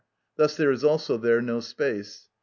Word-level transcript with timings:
Thus 0.35 0.57
there 0.57 0.71
is 0.71 0.83
also 0.83 1.15
there 1.15 1.43
no 1.43 1.59
space. 1.59 2.27